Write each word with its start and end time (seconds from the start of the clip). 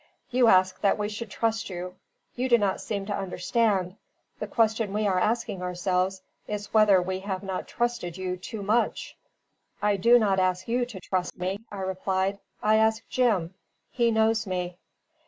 You 0.31 0.47
ask 0.47 0.81
that 0.81 0.97
we 0.97 1.09
should 1.09 1.29
trust 1.29 1.69
you; 1.69 1.95
you 2.33 2.49
do 2.49 2.57
not 2.57 2.81
seem 2.81 3.05
to 3.05 3.15
understand; 3.15 3.97
the 4.39 4.47
question 4.47 4.93
we 4.93 5.05
are 5.05 5.19
asking 5.19 5.61
ourselves 5.61 6.23
is 6.47 6.73
whether 6.73 6.99
we 6.99 7.19
have 7.19 7.43
not 7.43 7.67
trusted 7.67 8.17
you 8.17 8.35
too 8.35 8.63
much." 8.63 9.15
"I 9.79 9.97
do 9.97 10.17
not 10.17 10.39
ask 10.39 10.67
you 10.67 10.87
to 10.87 10.99
trust 10.99 11.37
me," 11.37 11.59
I 11.71 11.77
replied. 11.81 12.39
"I 12.63 12.77
ask 12.77 13.07
Jim. 13.09 13.53
He 13.91 14.09
knows 14.09 14.47
me." 14.47 14.79